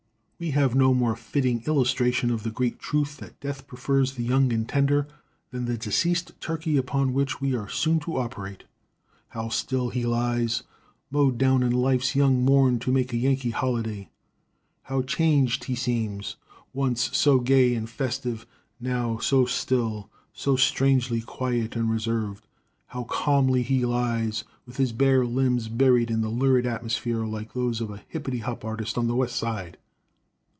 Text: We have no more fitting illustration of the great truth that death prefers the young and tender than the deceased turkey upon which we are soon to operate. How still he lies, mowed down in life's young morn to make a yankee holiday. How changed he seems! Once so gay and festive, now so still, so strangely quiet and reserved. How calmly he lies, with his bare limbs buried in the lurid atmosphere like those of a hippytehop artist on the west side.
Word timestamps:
We 0.43 0.49
have 0.57 0.73
no 0.73 0.95
more 0.95 1.15
fitting 1.15 1.61
illustration 1.67 2.31
of 2.31 2.41
the 2.41 2.49
great 2.49 2.79
truth 2.79 3.17
that 3.17 3.39
death 3.39 3.67
prefers 3.67 4.13
the 4.15 4.23
young 4.23 4.51
and 4.51 4.67
tender 4.67 5.07
than 5.51 5.65
the 5.65 5.77
deceased 5.77 6.31
turkey 6.39 6.77
upon 6.77 7.13
which 7.13 7.39
we 7.39 7.55
are 7.55 7.69
soon 7.69 7.99
to 7.99 8.17
operate. 8.17 8.63
How 9.27 9.49
still 9.49 9.89
he 9.89 10.03
lies, 10.03 10.63
mowed 11.11 11.37
down 11.37 11.61
in 11.61 11.71
life's 11.71 12.15
young 12.15 12.43
morn 12.43 12.79
to 12.79 12.91
make 12.91 13.13
a 13.13 13.17
yankee 13.17 13.51
holiday. 13.51 14.09
How 14.81 15.03
changed 15.03 15.65
he 15.65 15.75
seems! 15.75 16.37
Once 16.73 17.15
so 17.15 17.39
gay 17.39 17.75
and 17.75 17.87
festive, 17.87 18.47
now 18.79 19.19
so 19.19 19.45
still, 19.45 20.09
so 20.33 20.55
strangely 20.55 21.21
quiet 21.21 21.75
and 21.75 21.87
reserved. 21.87 22.47
How 22.87 23.03
calmly 23.03 23.61
he 23.61 23.85
lies, 23.85 24.43
with 24.65 24.77
his 24.77 24.91
bare 24.91 25.23
limbs 25.23 25.67
buried 25.67 26.09
in 26.09 26.21
the 26.21 26.29
lurid 26.29 26.65
atmosphere 26.65 27.27
like 27.27 27.53
those 27.53 27.79
of 27.79 27.91
a 27.91 28.01
hippytehop 28.11 28.65
artist 28.65 28.97
on 28.97 29.05
the 29.05 29.15
west 29.15 29.35
side. 29.35 29.77